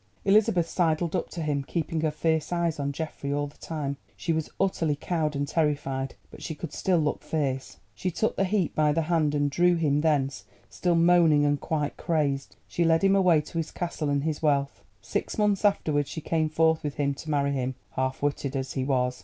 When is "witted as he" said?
18.23-18.83